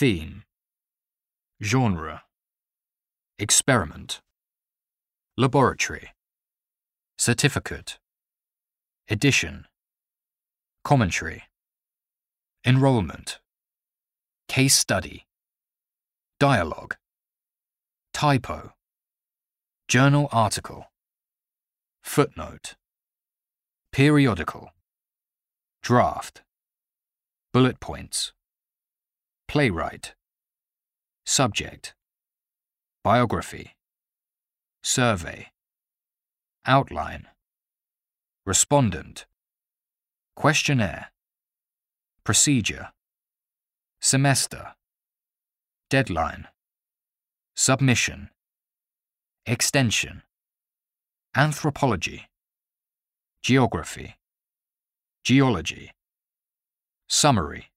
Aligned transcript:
Theme. 0.00 0.44
Genre. 1.62 2.22
Experiment. 3.38 4.22
Laboratory. 5.36 6.14
Certificate. 7.18 7.98
Edition. 9.10 9.66
Commentary. 10.84 11.42
Enrollment. 12.64 13.40
Case 14.48 14.74
study. 14.74 15.26
Dialogue. 16.38 16.96
Typo. 18.14 18.72
Journal 19.86 20.30
article. 20.32 20.86
Footnote. 22.02 22.74
Periodical. 23.92 24.70
Draft. 25.82 26.40
Bullet 27.52 27.80
points. 27.80 28.32
Playwright. 29.50 30.14
Subject. 31.26 31.92
Biography. 33.02 33.74
Survey. 34.84 35.48
Outline. 36.66 37.26
Respondent. 38.46 39.26
Questionnaire. 40.36 41.10
Procedure. 42.22 42.92
Semester. 44.00 44.74
Deadline. 45.88 46.46
Submission. 47.56 48.30
Extension. 49.46 50.22
Anthropology. 51.34 52.28
Geography. 53.42 54.14
Geology. 55.24 55.90
Summary. 57.08 57.69